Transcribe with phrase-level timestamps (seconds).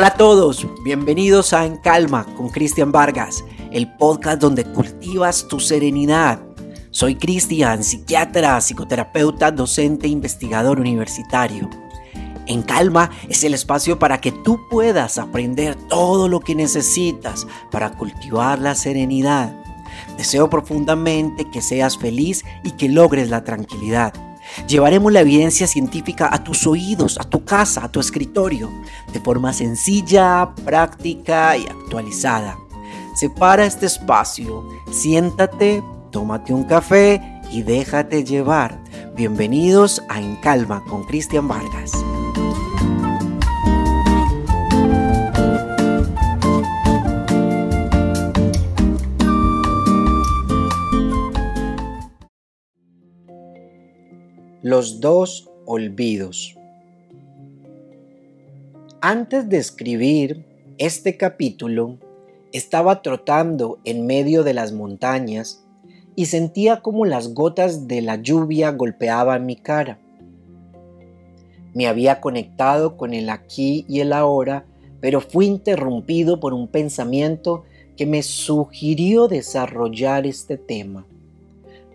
[0.00, 5.60] Hola a todos, bienvenidos a En Calma con Cristian Vargas, el podcast donde cultivas tu
[5.60, 6.40] serenidad.
[6.90, 11.68] Soy Cristian, psiquiatra, psicoterapeuta, docente e investigador universitario.
[12.46, 17.90] En Calma es el espacio para que tú puedas aprender todo lo que necesitas para
[17.98, 19.54] cultivar la serenidad.
[20.16, 24.14] Deseo profundamente que seas feliz y que logres la tranquilidad.
[24.66, 28.70] Llevaremos la evidencia científica a tus oídos, a tu casa, a tu escritorio,
[29.12, 32.56] de forma sencilla, práctica y actualizada.
[33.14, 38.82] Separa este espacio, siéntate, tómate un café y déjate llevar.
[39.16, 41.92] Bienvenidos a En Calma con Cristian Vargas.
[54.62, 56.54] Los dos olvidos.
[59.00, 60.44] Antes de escribir
[60.76, 61.96] este capítulo,
[62.52, 65.64] estaba trotando en medio de las montañas
[66.14, 69.98] y sentía como las gotas de la lluvia golpeaban mi cara.
[71.72, 74.66] Me había conectado con el aquí y el ahora,
[75.00, 77.64] pero fui interrumpido por un pensamiento
[77.96, 81.06] que me sugirió desarrollar este tema.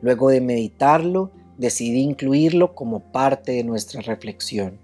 [0.02, 4.78] Luego de meditarlo, decidí incluirlo como parte de nuestra reflexión.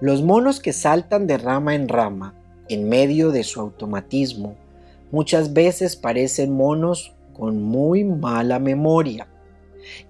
[0.00, 2.34] Los monos que saltan de rama en rama
[2.68, 4.56] en medio de su automatismo
[5.10, 9.28] muchas veces parecen monos con muy mala memoria.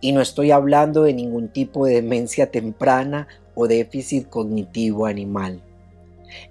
[0.01, 5.63] Y no estoy hablando de ningún tipo de demencia temprana o déficit cognitivo animal.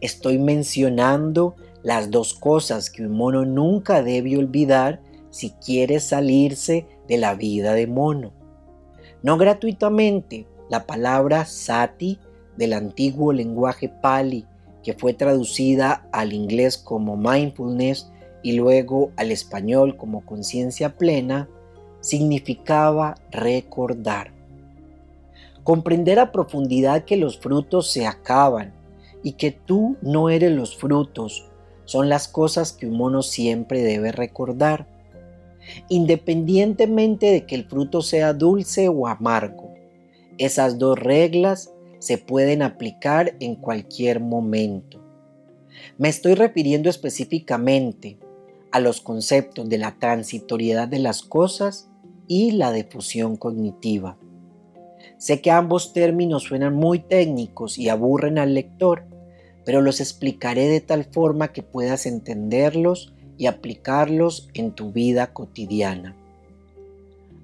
[0.02, 7.18] Estoy mencionando las dos cosas que un mono nunca debe olvidar si quiere salirse de
[7.18, 8.41] la vida de mono.
[9.24, 12.18] No gratuitamente, la palabra sati
[12.58, 14.46] del antiguo lenguaje pali,
[14.84, 21.48] que fue traducida al inglés como mindfulness y luego al español como conciencia plena,
[22.00, 24.32] significaba recordar.
[25.64, 28.74] Comprender a profundidad que los frutos se acaban
[29.24, 31.46] y que tú no eres los frutos
[31.86, 34.88] son las cosas que un mono siempre debe recordar
[35.90, 39.74] independientemente de que el fruto sea dulce o amargo.
[40.38, 45.00] Esas dos reglas se pueden aplicar en cualquier momento.
[45.98, 48.18] Me estoy refiriendo específicamente
[48.72, 51.90] a los conceptos de la transitoriedad de las cosas
[52.28, 54.18] y la difusión cognitiva.
[55.18, 59.06] Sé que ambos términos suenan muy técnicos y aburren al lector,
[59.66, 66.16] pero los explicaré de tal forma que puedas entenderlos y aplicarlos en tu vida cotidiana.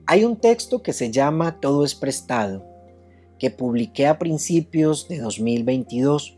[0.06, 2.63] Hay un texto que se llama Todo es prestado,
[3.40, 6.38] que publiqué a principios de 2022.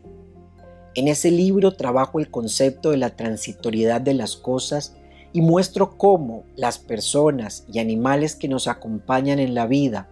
[0.94, 4.96] En ese libro trabajo el concepto de la transitoriedad de las cosas
[5.34, 10.08] y muestro cómo las personas y animales que nos acompañan en la vida,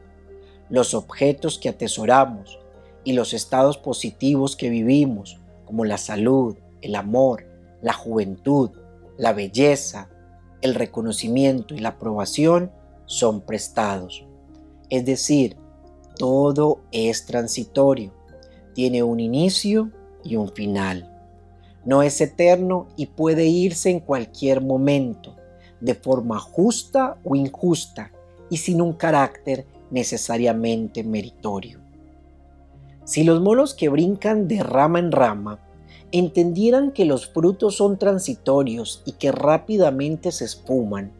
[0.68, 2.58] los objetos que atesoramos
[3.02, 7.46] y los estados positivos que vivimos, como la salud, el amor,
[7.80, 8.72] la juventud,
[9.18, 10.08] la belleza,
[10.62, 12.70] el reconocimiento y la aprobación
[13.06, 14.24] son prestados.
[14.88, 15.56] Es decir,
[16.16, 18.12] todo es transitorio,
[18.74, 19.90] tiene un inicio
[20.24, 21.14] y un final.
[21.84, 25.36] No es eterno y puede irse en cualquier momento,
[25.80, 28.12] de forma justa o injusta
[28.50, 31.80] y sin un carácter necesariamente meritorio.
[33.04, 35.60] Si los monos que brincan de rama en rama
[36.12, 41.12] entendieran que los frutos son transitorios y que rápidamente se esfuman,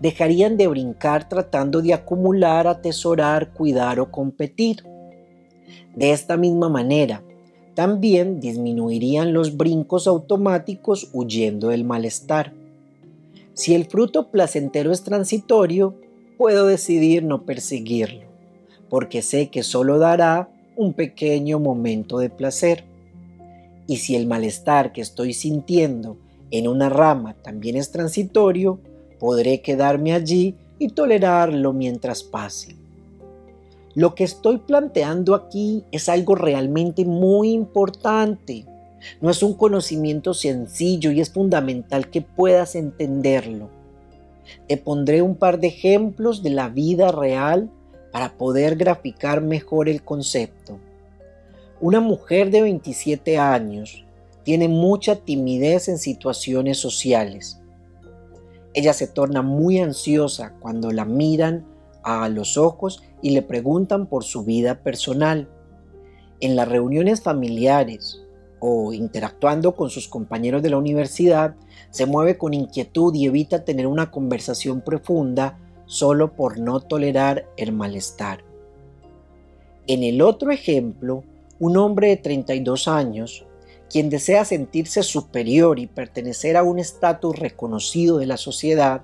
[0.00, 4.84] dejarían de brincar tratando de acumular, atesorar, cuidar o competir.
[5.94, 7.22] De esta misma manera,
[7.74, 12.52] también disminuirían los brincos automáticos huyendo del malestar.
[13.54, 15.94] Si el fruto placentero es transitorio,
[16.36, 18.26] puedo decidir no perseguirlo,
[18.88, 22.84] porque sé que solo dará un pequeño momento de placer.
[23.88, 26.18] Y si el malestar que estoy sintiendo
[26.50, 28.78] en una rama también es transitorio,
[29.18, 32.76] podré quedarme allí y tolerarlo mientras pase.
[33.94, 38.66] Lo que estoy planteando aquí es algo realmente muy importante.
[39.22, 43.70] No es un conocimiento sencillo y es fundamental que puedas entenderlo.
[44.68, 47.70] Te pondré un par de ejemplos de la vida real
[48.12, 50.78] para poder graficar mejor el concepto.
[51.80, 54.04] Una mujer de 27 años
[54.42, 57.60] tiene mucha timidez en situaciones sociales.
[58.74, 61.64] Ella se torna muy ansiosa cuando la miran
[62.02, 65.48] a los ojos y le preguntan por su vida personal.
[66.40, 68.24] En las reuniones familiares
[68.58, 71.54] o interactuando con sus compañeros de la universidad,
[71.90, 77.70] se mueve con inquietud y evita tener una conversación profunda solo por no tolerar el
[77.70, 78.42] malestar.
[79.86, 81.22] En el otro ejemplo,
[81.60, 83.44] un hombre de 32 años,
[83.90, 89.02] quien desea sentirse superior y pertenecer a un estatus reconocido de la sociedad,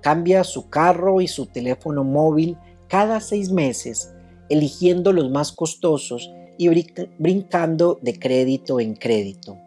[0.00, 2.56] cambia su carro y su teléfono móvil
[2.88, 4.12] cada seis meses,
[4.48, 6.68] eligiendo los más costosos y
[7.18, 9.58] brincando de crédito en crédito.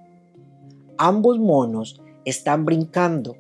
[0.98, 3.36] Ambos monos están brincando.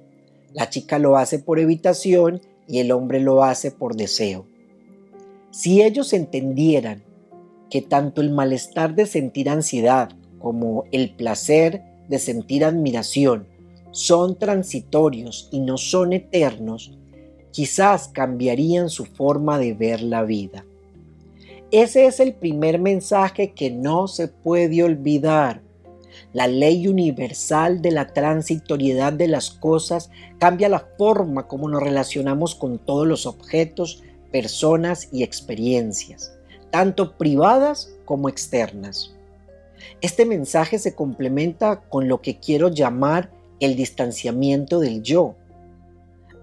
[0.54, 4.46] La chica lo hace por evitación y el hombre lo hace por deseo.
[5.52, 7.04] Si ellos entendieran
[7.70, 10.10] que tanto el malestar de sentir ansiedad
[10.40, 13.48] como el placer de sentir admiración
[13.92, 16.98] son transitorios y no son eternos,
[17.52, 20.64] quizás cambiarían su forma de ver la vida.
[21.72, 25.62] Ese es el primer mensaje que no se puede olvidar.
[26.34, 30.10] La ley universal de la transitoriedad de las cosas
[30.40, 36.37] cambia la forma como nos relacionamos con todos los objetos, personas y experiencias,
[36.78, 39.16] tanto privadas como externas.
[40.00, 45.34] Este mensaje se complementa con lo que quiero llamar el distanciamiento del yo.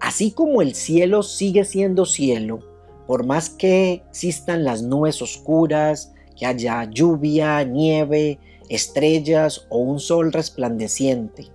[0.00, 2.64] Así como el cielo sigue siendo cielo,
[3.06, 10.32] por más que existan las nubes oscuras, que haya lluvia, nieve, estrellas o un sol
[10.32, 11.46] resplandeciente,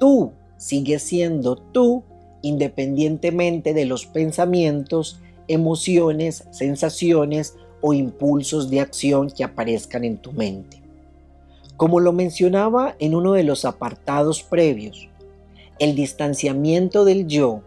[0.00, 2.02] tú sigues siendo tú
[2.42, 10.82] independientemente de los pensamientos, emociones, sensaciones o impulsos de acción que aparezcan en tu mente.
[11.76, 15.08] Como lo mencionaba en uno de los apartados previos,
[15.78, 17.62] el distanciamiento del yo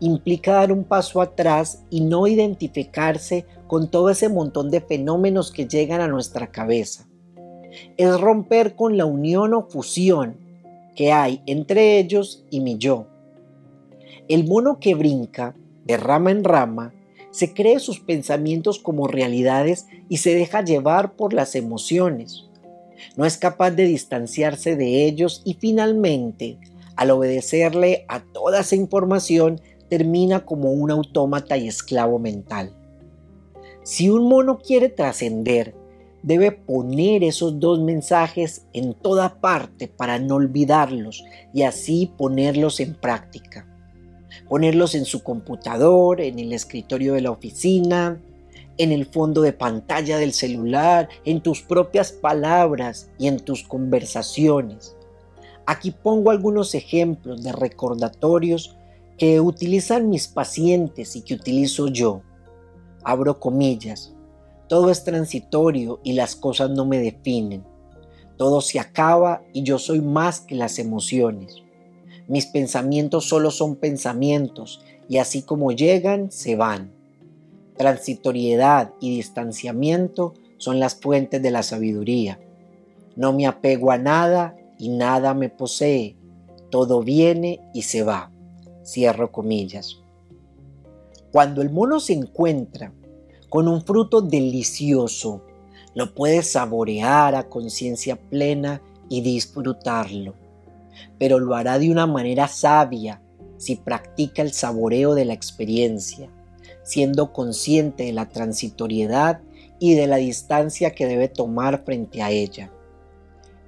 [0.00, 5.68] implica dar un paso atrás y no identificarse con todo ese montón de fenómenos que
[5.68, 7.06] llegan a nuestra cabeza.
[7.96, 10.36] Es romper con la unión o fusión
[10.96, 13.06] que hay entre ellos y mi yo.
[14.28, 15.54] El mono que brinca
[15.84, 16.92] de rama en rama
[17.32, 22.44] se cree sus pensamientos como realidades y se deja llevar por las emociones.
[23.16, 26.58] No es capaz de distanciarse de ellos y finalmente,
[26.94, 32.76] al obedecerle a toda esa información, termina como un autómata y esclavo mental.
[33.82, 35.74] Si un mono quiere trascender,
[36.22, 42.94] debe poner esos dos mensajes en toda parte para no olvidarlos y así ponerlos en
[42.94, 43.71] práctica.
[44.48, 48.20] Ponerlos en su computador, en el escritorio de la oficina,
[48.78, 54.96] en el fondo de pantalla del celular, en tus propias palabras y en tus conversaciones.
[55.66, 58.76] Aquí pongo algunos ejemplos de recordatorios
[59.18, 62.22] que utilizan mis pacientes y que utilizo yo.
[63.04, 64.14] Abro comillas.
[64.68, 67.64] Todo es transitorio y las cosas no me definen.
[68.36, 71.62] Todo se acaba y yo soy más que las emociones.
[72.28, 76.92] Mis pensamientos solo son pensamientos y así como llegan, se van.
[77.76, 82.38] Transitoriedad y distanciamiento son las fuentes de la sabiduría.
[83.16, 86.16] No me apego a nada y nada me posee.
[86.70, 88.30] Todo viene y se va.
[88.84, 89.98] Cierro comillas.
[91.32, 92.92] Cuando el mono se encuentra
[93.48, 95.42] con un fruto delicioso,
[95.94, 100.34] lo puede saborear a conciencia plena y disfrutarlo,
[101.18, 103.20] pero lo hará de una manera sabia
[103.56, 106.28] si practica el saboreo de la experiencia,
[106.82, 109.40] siendo consciente de la transitoriedad
[109.78, 112.72] y de la distancia que debe tomar frente a ella.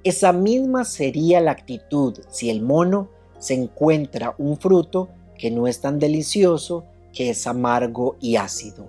[0.02, 5.81] Esa misma sería la actitud si el mono se encuentra un fruto que no es
[5.81, 8.88] tan delicioso, que es amargo y ácido.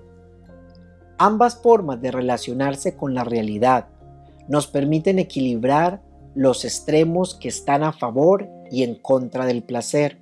[1.17, 3.87] Ambas formas de relacionarse con la realidad
[4.47, 6.01] nos permiten equilibrar
[6.35, 10.19] los extremos que están a favor y en contra del placer.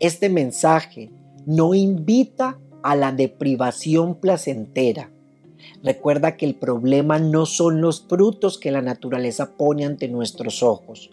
[0.00, 1.10] Este mensaje
[1.46, 5.10] no invita a la deprivación placentera.
[5.82, 11.10] Recuerda que el problema no son los frutos que la naturaleza pone ante nuestros ojos,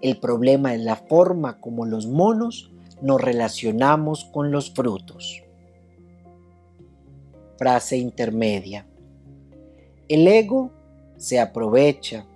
[0.00, 2.70] el problema es la forma como los monos
[3.02, 5.42] nos relacionamos con los frutos.
[7.56, 8.86] Frase intermedia.
[10.08, 10.70] El ego
[11.16, 12.26] se aprovecha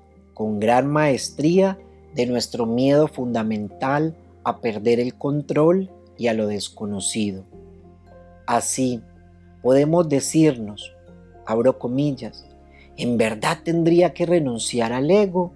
[0.42, 1.78] con gran maestría
[2.16, 7.44] de nuestro miedo fundamental a perder el control y a lo desconocido.
[8.44, 9.00] Así,
[9.62, 10.96] podemos decirnos,
[11.46, 12.44] abro comillas,
[12.96, 15.52] ¿en verdad tendría que renunciar al ego?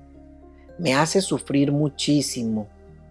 [0.78, 2.69] me hace sufrir muchísimo,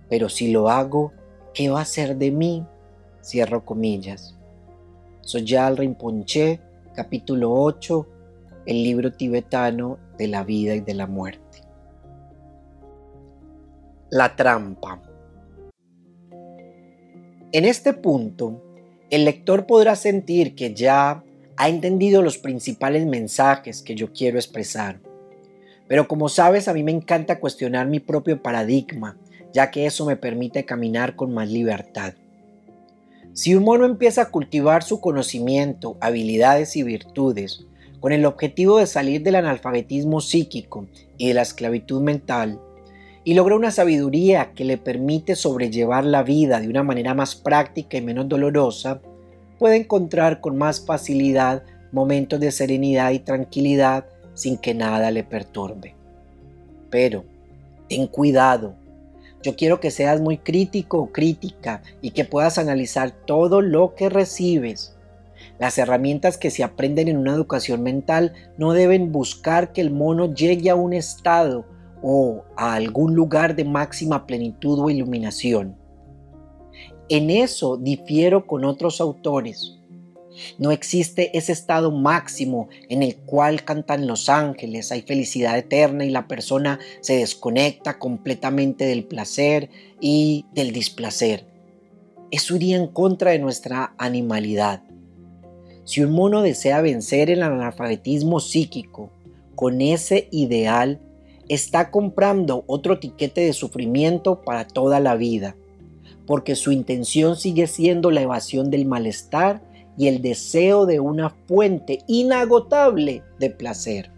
[0.08, 1.12] pero si lo hago,
[1.54, 2.66] ¿qué va a ser de mí?
[3.22, 4.38] Cierro comillas.
[5.20, 6.62] Soyal Rinpoche,
[6.96, 8.08] capítulo 8,
[8.66, 11.65] el libro tibetano de la vida y de la muerte.
[14.12, 15.02] La trampa.
[17.52, 18.62] En este punto,
[19.10, 21.24] el lector podrá sentir que ya
[21.58, 25.00] ha entendido los principales mensajes que yo quiero expresar.
[25.88, 29.18] Pero como sabes, a mí me encanta cuestionar mi propio paradigma,
[29.54, 32.14] ya que eso me permite caminar con más libertad.
[33.34, 37.66] Si un mono empieza a cultivar su conocimiento, habilidades y virtudes
[38.00, 40.86] con el objetivo de salir del analfabetismo psíquico
[41.18, 42.62] y de la esclavitud mental,
[43.26, 47.98] y logra una sabiduría que le permite sobrellevar la vida de una manera más práctica
[47.98, 49.02] y menos dolorosa,
[49.58, 54.06] puede encontrar con más facilidad momentos de serenidad y tranquilidad
[54.36, 55.96] sin que nada le perturbe.
[56.92, 57.26] Pero,
[57.90, 58.76] ten cuidado,
[59.42, 64.10] yo quiero que seas muy crítico o crítica y que puedas analizar todo lo que
[64.10, 64.96] recibes.
[65.58, 70.32] Las herramientas que se aprenden en una educación mental no deben buscar que el mono
[70.32, 71.66] llegue a un estado
[72.08, 75.76] o a algún lugar de máxima plenitud o iluminación.
[77.10, 79.80] En eso difiero con otros autores.
[80.60, 86.12] No existe ese estado máximo en el cual cantan los ángeles, hay felicidad eterna y
[86.12, 91.48] la persona se desconecta completamente del placer y del displacer.
[92.30, 94.84] Eso iría en contra de nuestra animalidad.
[95.86, 99.10] Si un mono desea vencer el analfabetismo psíquico
[99.56, 101.00] con ese ideal,
[101.50, 105.56] está comprando otro tiquete de sufrimiento para toda la vida,
[106.26, 109.62] porque su intención sigue siendo la evasión del malestar
[109.98, 114.12] y el deseo de una fuente inagotable de placer.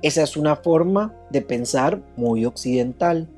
[0.00, 3.28] Esa es una forma de pensar muy occidental.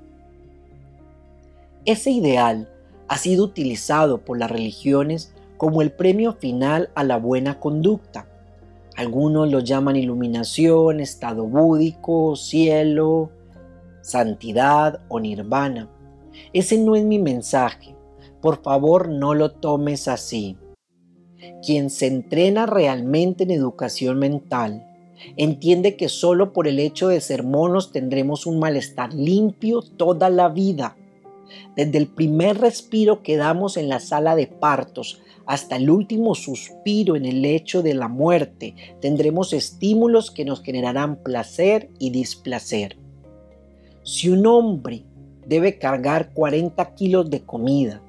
[1.87, 2.69] Ese ideal
[3.09, 8.30] ha sido utilizado por las religiones como el premio final a la buena conducta.
[9.01, 13.31] Algunos lo llaman iluminación, estado búdico, cielo,
[14.03, 15.89] santidad o nirvana.
[16.53, 17.97] Ese no es mi mensaje.
[18.43, 20.59] Por favor, no lo tomes así.
[21.65, 24.87] Quien se entrena realmente en educación mental
[25.39, 30.51] entiende que solo por el hecho de ser monos tendremos un malestar limpio toda la
[30.51, 30.99] vida.
[31.75, 37.17] Desde el primer respiro que damos en la sala de partos hasta el último suspiro
[37.17, 42.97] en el lecho de la muerte, tendremos estímulos que nos generarán placer y displacer.
[44.05, 45.03] Si un hombre
[45.49, 48.01] debe cargar 40 kilos de comida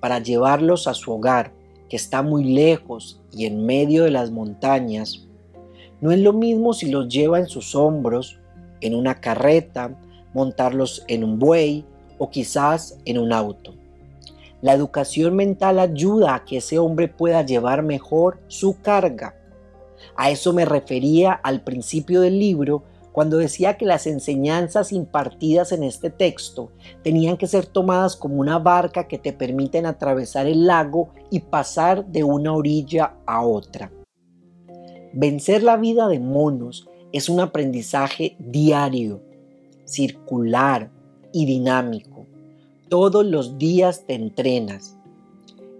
[0.00, 1.52] para llevarlos a su hogar
[1.88, 5.28] que está muy lejos y en medio de las montañas,
[6.00, 8.40] no es lo mismo si los lleva en sus hombros,
[8.80, 9.96] en una carreta,
[10.34, 11.84] montarlos en un buey
[12.18, 13.79] o quizás en un auto.
[14.62, 19.34] La educación mental ayuda a que ese hombre pueda llevar mejor su carga.
[20.16, 25.82] A eso me refería al principio del libro cuando decía que las enseñanzas impartidas en
[25.82, 26.70] este texto
[27.02, 32.06] tenían que ser tomadas como una barca que te permiten atravesar el lago y pasar
[32.06, 33.90] de una orilla a otra.
[35.12, 39.22] Vencer la vida de monos es un aprendizaje diario,
[39.84, 40.90] circular
[41.32, 42.26] y dinámico.
[42.90, 44.98] Todos los días te entrenas.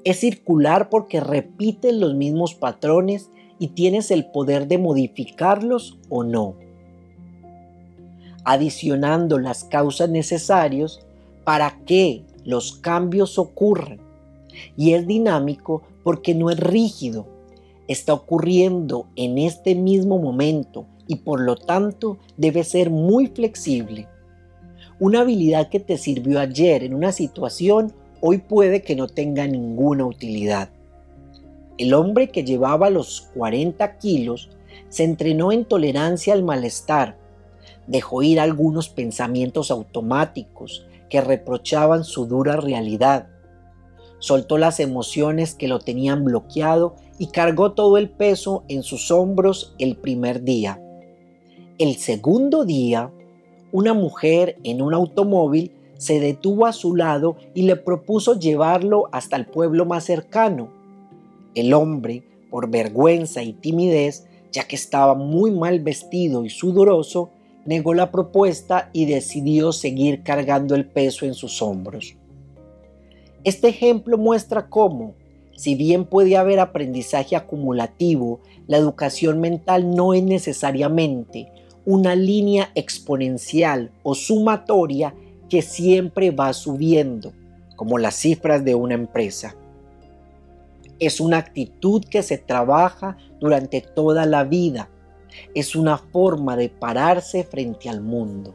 [0.04, 6.54] Es circular porque repites los mismos patrones y tienes el poder de modificarlos o no
[8.44, 11.00] adicionando las causas necesarias
[11.44, 14.00] para que los cambios ocurran.
[14.76, 17.26] Y es dinámico porque no es rígido,
[17.88, 24.08] está ocurriendo en este mismo momento y por lo tanto debe ser muy flexible.
[25.00, 30.04] Una habilidad que te sirvió ayer en una situación hoy puede que no tenga ninguna
[30.04, 30.68] utilidad.
[31.78, 34.50] El hombre que llevaba los 40 kilos
[34.90, 37.16] se entrenó en tolerancia al malestar
[37.86, 43.28] dejó ir algunos pensamientos automáticos que reprochaban su dura realidad.
[44.18, 49.74] Soltó las emociones que lo tenían bloqueado y cargó todo el peso en sus hombros
[49.78, 50.78] el primer día.
[51.78, 53.10] El segundo día,
[53.72, 59.36] una mujer en un automóvil se detuvo a su lado y le propuso llevarlo hasta
[59.36, 60.70] el pueblo más cercano.
[61.54, 67.30] El hombre, por vergüenza y timidez, ya que estaba muy mal vestido y sudoroso,
[67.66, 72.16] negó la propuesta y decidió seguir cargando el peso en sus hombros.
[73.44, 75.14] Este ejemplo muestra cómo,
[75.54, 81.52] si bien puede haber aprendizaje acumulativo, la educación mental no es necesariamente
[81.84, 85.14] una línea exponencial o sumatoria
[85.48, 87.32] que siempre va subiendo,
[87.76, 89.56] como las cifras de una empresa.
[90.98, 94.90] Es una actitud que se trabaja durante toda la vida
[95.54, 98.54] es una forma de pararse frente al mundo.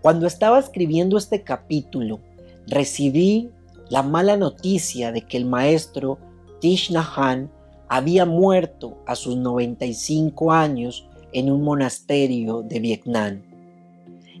[0.00, 2.20] Cuando estaba escribiendo este capítulo,
[2.66, 3.50] recibí
[3.88, 6.18] la mala noticia de que el maestro
[6.60, 6.92] Tish
[7.88, 13.42] había muerto a sus 95 años en un monasterio de Vietnam.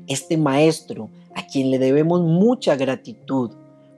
[0.06, 3.50] Este maestro, a quien le debemos mucha gratitud,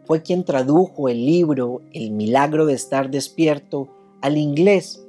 [0.06, 3.88] fue quien tradujo el libro El milagro de estar despierto
[4.20, 5.04] al inglés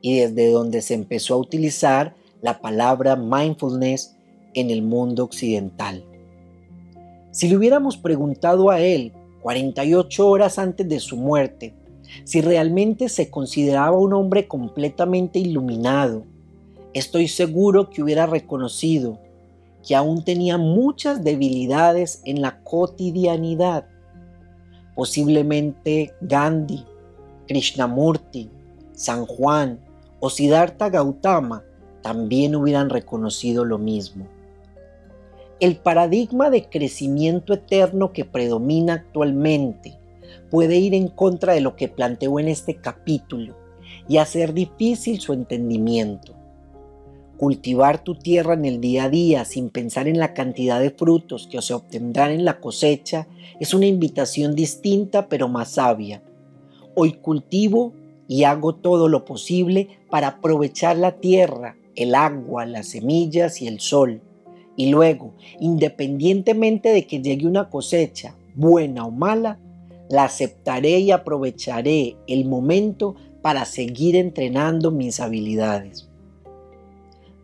[0.00, 4.16] y desde donde se empezó a utilizar la palabra mindfulness
[4.54, 6.04] en el mundo occidental.
[7.32, 11.74] Si le hubiéramos preguntado a él 48 horas antes de su muerte
[12.24, 16.24] si realmente se consideraba un hombre completamente iluminado,
[16.94, 19.18] estoy seguro que hubiera reconocido
[19.86, 23.86] que aún tenía muchas debilidades en la cotidianidad.
[24.94, 26.84] Posiblemente Gandhi,
[27.48, 28.50] Krishnamurti,
[28.92, 29.78] San Juan
[30.20, 31.64] o Siddhartha Gautama
[32.02, 34.26] también hubieran reconocido lo mismo.
[35.58, 39.98] El paradigma de crecimiento eterno que predomina actualmente
[40.50, 43.56] puede ir en contra de lo que planteo en este capítulo
[44.08, 46.39] y hacer difícil su entendimiento.
[47.40, 51.48] Cultivar tu tierra en el día a día sin pensar en la cantidad de frutos
[51.50, 53.28] que se obtendrán en la cosecha
[53.58, 56.22] es una invitación distinta pero más sabia.
[56.94, 57.94] Hoy cultivo
[58.28, 63.80] y hago todo lo posible para aprovechar la tierra, el agua, las semillas y el
[63.80, 64.20] sol
[64.76, 69.58] y luego, independientemente de que llegue una cosecha, buena o mala,
[70.10, 76.09] la aceptaré y aprovecharé el momento para seguir entrenando mis habilidades.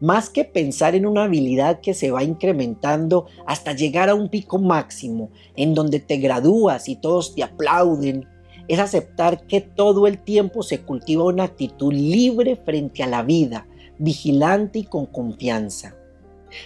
[0.01, 4.59] Más que pensar en una habilidad que se va incrementando hasta llegar a un pico
[4.59, 8.29] máximo, en donde te gradúas y todos te aplauden,
[8.69, 13.67] es aceptar que todo el tiempo se cultiva una actitud libre frente a la vida,
[13.99, 15.95] vigilante y con confianza.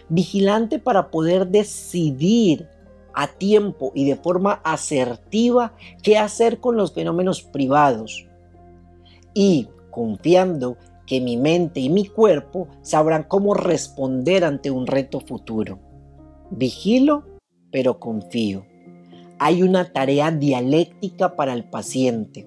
[0.09, 2.69] Vigilante para poder decidir
[3.15, 8.27] a tiempo y de forma asertiva qué hacer con los fenómenos privados.
[9.35, 10.77] Y confiando
[11.11, 15.81] que mi mente y mi cuerpo sabrán cómo responder ante un reto futuro.
[16.53, 17.25] Vigilo,
[17.73, 18.65] pero confío.
[19.41, 22.47] Hay una tarea dialéctica para el paciente.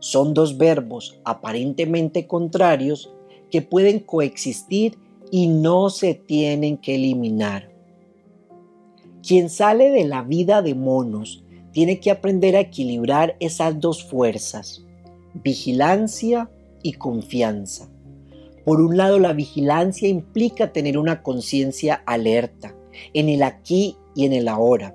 [0.00, 3.14] Son dos verbos aparentemente contrarios
[3.52, 4.98] que pueden coexistir
[5.30, 7.70] y no se tienen que eliminar.
[9.22, 14.84] Quien sale de la vida de monos tiene que aprender a equilibrar esas dos fuerzas,
[15.34, 16.50] vigilancia
[16.82, 17.88] y confianza.
[18.64, 22.74] Por un lado, la vigilancia implica tener una conciencia alerta,
[23.14, 24.94] en el aquí y en el ahora,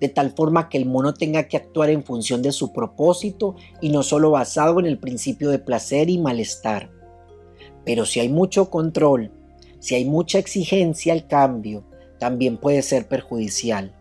[0.00, 3.90] de tal forma que el mono tenga que actuar en función de su propósito y
[3.90, 6.90] no solo basado en el principio de placer y malestar.
[7.84, 9.32] Pero si hay mucho control
[9.80, 11.82] si hay mucha exigencia al cambio,
[12.18, 13.94] también puede ser perjudicial.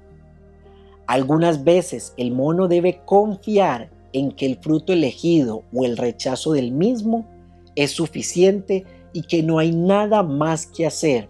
[1.08, 6.72] Algunas veces el mono debe confiar en que el fruto elegido o el rechazo del
[6.72, 7.28] mismo
[7.76, 11.30] es suficiente y que no hay nada más que hacer,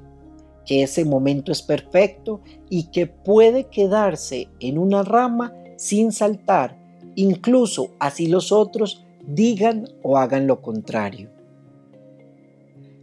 [0.65, 6.77] que ese momento es perfecto y que puede quedarse en una rama sin saltar,
[7.15, 11.29] incluso así los otros digan o hagan lo contrario.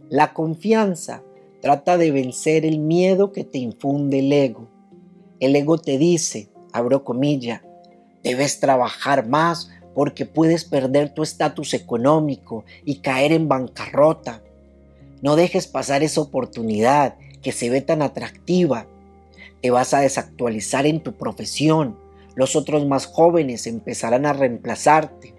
[0.09, 1.23] La confianza
[1.61, 4.67] Trata de vencer el miedo que te infunde el ego.
[5.39, 7.63] El ego te dice, abro comilla,
[8.23, 14.41] debes trabajar más porque puedes perder tu estatus económico y caer en bancarrota.
[15.21, 18.85] No dejes pasar esa oportunidad que se ve tan atractiva.
[19.61, 21.97] Te vas a desactualizar en tu profesión.
[22.35, 25.33] Los otros más jóvenes empezarán a reemplazarte.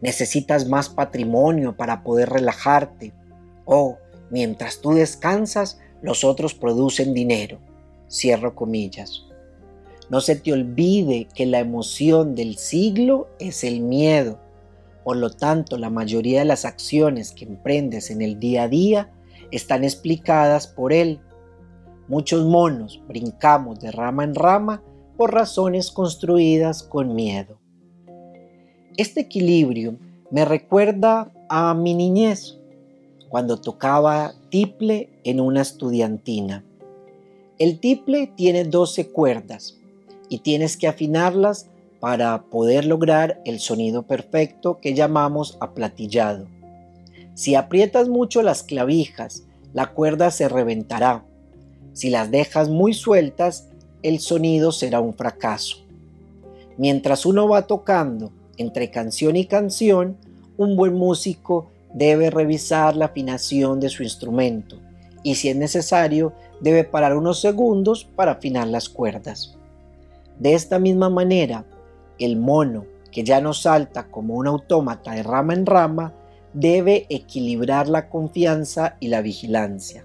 [0.00, 3.12] Necesitas más patrimonio para poder relajarte.
[3.64, 3.96] Oh,
[4.32, 7.58] Mientras tú descansas, los otros producen dinero.
[8.10, 9.26] Cierro comillas.
[10.10, 14.38] No se te olvide que la emoción del siglo es el miedo.
[15.04, 19.10] Por lo tanto, la mayoría de las acciones que emprendes en el día a día
[19.50, 21.20] están explicadas por él.
[22.08, 24.82] Muchos monos brincamos de rama en rama
[25.16, 27.58] por razones construidas con miedo.
[28.96, 29.96] Este equilibrio
[30.30, 32.58] me recuerda a mi niñez
[33.28, 36.64] cuando tocaba tiple en una estudiantina.
[37.58, 39.78] El tiple tiene 12 cuerdas
[40.28, 41.68] y tienes que afinarlas
[42.00, 46.46] para poder lograr el sonido perfecto que llamamos aplatillado.
[47.34, 51.24] Si aprietas mucho las clavijas, la cuerda se reventará.
[51.92, 53.68] Si las dejas muy sueltas,
[54.02, 55.78] el sonido será un fracaso.
[56.76, 60.16] Mientras uno va tocando entre canción y canción,
[60.56, 64.78] un buen músico debe revisar la afinación de su instrumento
[65.22, 69.56] y si es necesario, debe parar unos segundos para afinar las cuerdas.
[70.42, 71.64] De esta misma manera,
[72.18, 76.14] el mono, que ya no salta como un autómata de rama en rama,
[76.52, 80.04] debe equilibrar la confianza y la vigilancia.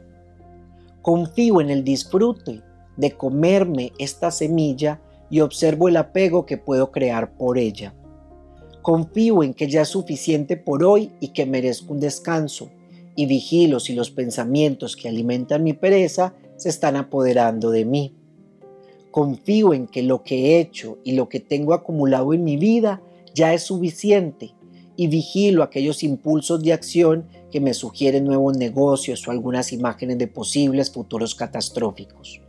[1.01, 2.61] Confío en el disfrute
[2.97, 7.95] de comerme esta semilla y observo el apego que puedo crear por ella.
[8.83, 12.69] Confío en que ya es suficiente por hoy y que merezco un descanso,
[13.15, 18.16] y vigilo si los pensamientos que alimentan mi pereza se están apoderando de mí.
[19.17, 23.01] Confío en que lo que he hecho y lo que tengo acumulado en mi vida
[23.33, 24.53] ya es suficiente
[24.95, 30.27] y vigilo aquellos impulsos de acción que me sugieren nuevos negocios o algunas imágenes de
[30.27, 32.41] posibles futuros catastróficos.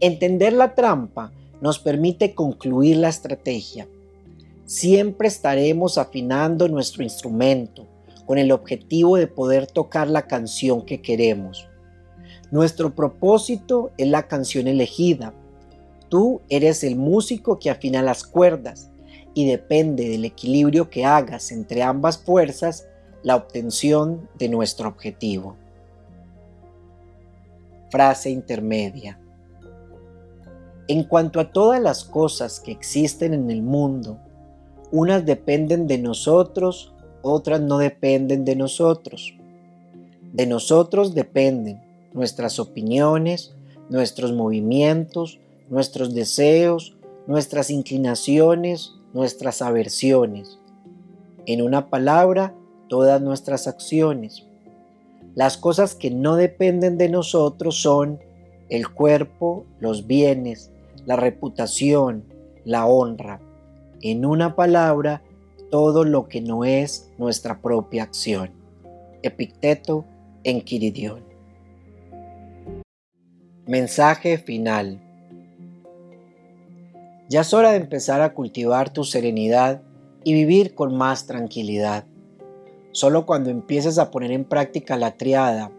[0.00, 1.32] Entender la trampa
[1.62, 3.88] nos permite concluir la estrategia
[4.72, 7.86] siempre estaremos afinando nuestro instrumento
[8.26, 11.68] con el objetivo de poder tocar la canción que queremos.
[12.50, 15.34] Nuestro propósito es la canción elegida.
[16.12, 18.90] Tú eres el músico que afina las cuerdas
[19.32, 22.86] y depende del equilibrio que hagas entre ambas fuerzas
[23.22, 25.56] la obtención de nuestro objetivo.
[27.90, 29.18] Frase intermedia.
[30.86, 34.18] En cuanto a todas las cosas que existen en el mundo,
[34.90, 39.32] unas dependen de nosotros, otras no dependen de nosotros.
[40.34, 41.80] De nosotros dependen
[42.12, 43.54] nuestras opiniones,
[43.88, 45.38] nuestros movimientos,
[45.72, 46.94] nuestros deseos,
[47.26, 50.58] nuestras inclinaciones, nuestras aversiones.
[51.46, 52.54] En una palabra,
[52.88, 54.44] todas nuestras acciones.
[55.34, 58.20] Las cosas que no dependen de nosotros son
[58.68, 60.70] el cuerpo, los bienes,
[61.06, 62.22] la reputación,
[62.66, 63.40] la honra
[64.02, 65.22] en una palabra,
[65.70, 68.50] todo lo que no es nuestra propia acción.
[69.22, 70.04] Epicteto
[70.44, 71.24] en Quiridión.
[73.66, 75.00] Mensaje final.
[77.32, 79.80] Ya es hora de empezar a cultivar tu serenidad
[80.22, 82.04] y vivir con más tranquilidad.
[82.90, 85.70] Solo cuando empieces a poner en práctica la triada,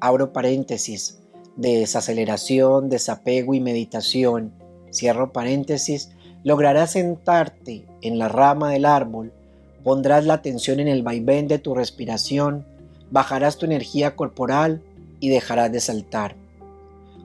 [0.00, 1.20] abro paréntesis,
[1.54, 4.54] de desaceleración, desapego y meditación,
[4.90, 6.12] cierro paréntesis,
[6.44, 9.34] lograrás sentarte en la rama del árbol,
[9.84, 12.64] pondrás la atención en el vaivén de tu respiración,
[13.10, 14.82] bajarás tu energía corporal
[15.20, 16.36] y dejarás de saltar.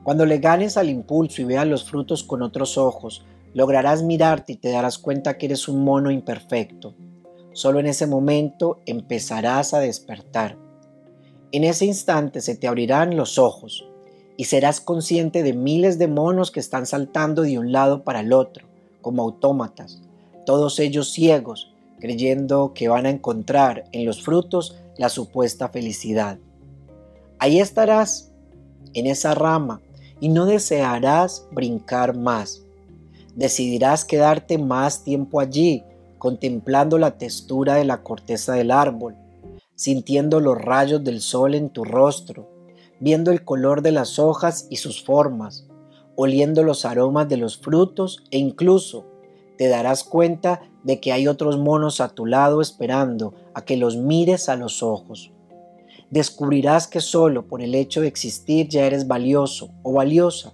[0.04, 3.24] Cuando le ganes al impulso y veas los frutos con otros ojos,
[3.56, 6.94] lograrás mirarte y te darás cuenta que eres un mono imperfecto.
[7.54, 10.58] Solo en ese momento empezarás a despertar.
[11.54, 13.88] En ese instante se te abrirán los ojos
[14.36, 18.34] y serás consciente de miles de monos que están saltando de un lado para el
[18.34, 18.68] otro
[19.02, 20.02] como autómatas,
[20.46, 26.40] todos ellos ciegos, creyendo que van a encontrar en los frutos la supuesta felicidad.
[27.40, 28.34] Ahí estarás,
[28.94, 29.82] en esa rama,
[30.20, 32.65] y no desearás brincar más.
[33.36, 35.84] Decidirás quedarte más tiempo allí,
[36.18, 39.16] contemplando la textura de la corteza del árbol,
[39.76, 42.50] sintiendo los rayos del sol en tu rostro,
[43.02, 45.68] viendo el color de las hojas y sus formas,
[46.16, 49.06] oliendo los aromas de los frutos e incluso
[49.58, 53.98] te darás cuenta de que hay otros monos a tu lado esperando a que los
[53.98, 55.32] mires a los ojos.
[56.10, 60.54] Descubrirás que solo por el hecho de existir ya eres valioso o valiosa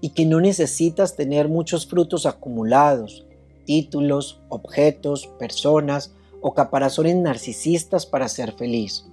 [0.00, 3.26] y que no necesitas tener muchos frutos acumulados,
[3.64, 9.06] títulos, objetos, personas o caparazones narcisistas para ser feliz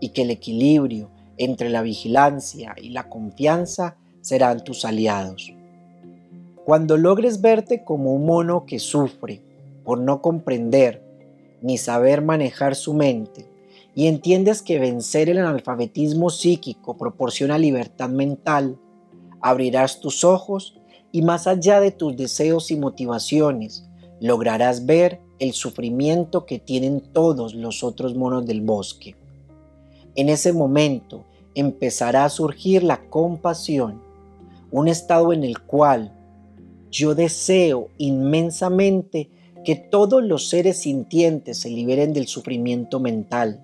[0.00, 5.52] y que el equilibrio entre la vigilancia y la confianza serán tus aliados.
[6.64, 9.42] Cuando logres verte como un mono que sufre
[9.84, 11.02] por no comprender
[11.60, 13.48] ni saber manejar su mente,
[13.94, 18.78] y entiendes que vencer el analfabetismo psíquico proporciona libertad mental,
[19.44, 20.74] abrirás tus ojos
[21.12, 23.86] y más allá de tus deseos y motivaciones,
[24.18, 29.16] lograrás ver el sufrimiento que tienen todos los otros monos del bosque.
[30.14, 34.00] En ese momento empezará a surgir la compasión
[34.70, 36.16] un estado en el cual
[36.90, 39.28] yo deseo inmensamente
[39.62, 43.60] que todos los seres sintientes se liberen del sufrimiento mental,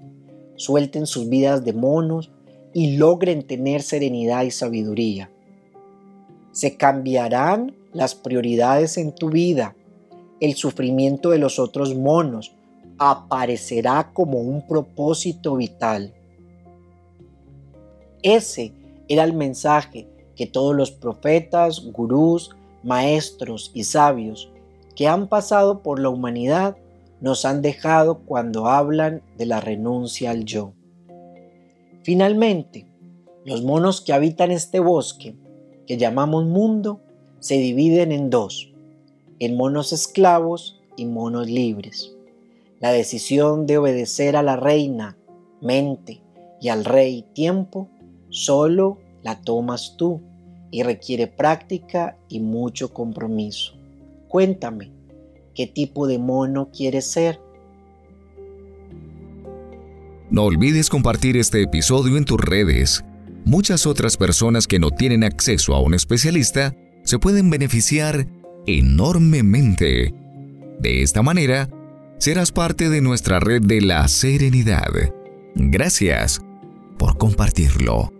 [0.56, 2.30] suelten sus vidas de monos
[2.74, 5.30] y logren tener serenidad y sabiduría.
[6.60, 9.74] Se cambiarán las prioridades en tu vida.
[10.40, 12.52] El sufrimiento de los otros monos
[12.98, 16.12] aparecerá como un propósito vital.
[18.22, 18.74] Ese
[19.08, 22.50] era el mensaje que todos los profetas, gurús,
[22.82, 24.52] maestros y sabios
[24.94, 26.76] que han pasado por la humanidad
[27.22, 30.74] nos han dejado cuando hablan de la renuncia al yo.
[32.02, 32.86] Finalmente,
[33.46, 35.34] Los monos que habitan este bosque,
[35.90, 37.00] que llamamos mundo,
[37.40, 38.72] se dividen en dos,
[39.40, 42.12] en monos esclavos y monos libres.
[42.78, 45.16] La decisión de obedecer a la reina,
[45.60, 46.22] mente,
[46.60, 47.88] y al rey, tiempo,
[48.28, 50.20] solo la tomas tú
[50.70, 53.72] y requiere práctica y mucho compromiso.
[54.28, 54.92] Cuéntame,
[55.56, 57.40] ¿qué tipo de mono quieres ser?
[60.30, 63.04] No olvides compartir este episodio en tus redes.
[63.44, 66.74] Muchas otras personas que no tienen acceso a un especialista
[67.04, 68.26] se pueden beneficiar
[68.66, 70.14] enormemente.
[70.78, 71.68] De esta manera,
[72.18, 74.90] serás parte de nuestra red de la serenidad.
[75.54, 76.40] Gracias
[76.98, 78.12] por compartirlo.